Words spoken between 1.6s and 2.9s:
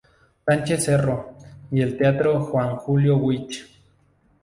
y el teatro Juan